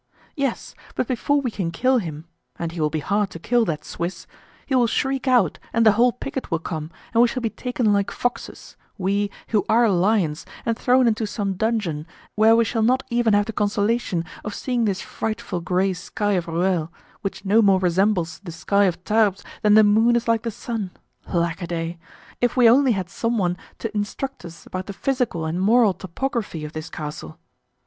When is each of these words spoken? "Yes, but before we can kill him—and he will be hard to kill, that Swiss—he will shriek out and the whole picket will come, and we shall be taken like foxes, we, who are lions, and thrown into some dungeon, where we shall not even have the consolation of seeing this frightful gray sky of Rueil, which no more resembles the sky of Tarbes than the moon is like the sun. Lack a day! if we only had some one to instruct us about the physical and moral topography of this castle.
"Yes, 0.35 0.73
but 0.95 1.05
before 1.07 1.41
we 1.41 1.51
can 1.51 1.69
kill 1.69 1.99
him—and 1.99 2.71
he 2.71 2.81
will 2.81 2.89
be 2.89 3.01
hard 3.01 3.29
to 3.29 3.37
kill, 3.37 3.65
that 3.65 3.85
Swiss—he 3.85 4.73
will 4.73 4.87
shriek 4.87 5.27
out 5.27 5.59
and 5.73 5.85
the 5.85 5.91
whole 5.91 6.11
picket 6.11 6.49
will 6.49 6.57
come, 6.57 6.89
and 7.13 7.21
we 7.21 7.27
shall 7.27 7.43
be 7.43 7.51
taken 7.51 7.93
like 7.93 8.09
foxes, 8.09 8.75
we, 8.97 9.29
who 9.49 9.63
are 9.69 9.87
lions, 9.91 10.43
and 10.65 10.75
thrown 10.75 11.05
into 11.07 11.27
some 11.27 11.53
dungeon, 11.53 12.07
where 12.33 12.55
we 12.55 12.65
shall 12.65 12.81
not 12.81 13.03
even 13.11 13.35
have 13.35 13.45
the 13.45 13.53
consolation 13.53 14.25
of 14.43 14.55
seeing 14.55 14.85
this 14.85 15.01
frightful 15.01 15.61
gray 15.61 15.93
sky 15.93 16.31
of 16.31 16.47
Rueil, 16.47 16.91
which 17.21 17.45
no 17.45 17.61
more 17.61 17.79
resembles 17.79 18.39
the 18.43 18.51
sky 18.51 18.85
of 18.85 19.03
Tarbes 19.03 19.43
than 19.61 19.75
the 19.75 19.83
moon 19.83 20.15
is 20.15 20.27
like 20.27 20.41
the 20.41 20.49
sun. 20.49 20.89
Lack 21.31 21.61
a 21.61 21.67
day! 21.67 21.99
if 22.41 22.57
we 22.57 22.67
only 22.67 22.93
had 22.93 23.07
some 23.07 23.37
one 23.37 23.55
to 23.77 23.95
instruct 23.95 24.45
us 24.45 24.65
about 24.65 24.87
the 24.87 24.93
physical 24.93 25.45
and 25.45 25.61
moral 25.61 25.93
topography 25.93 26.65
of 26.65 26.73
this 26.73 26.89
castle. 26.89 27.37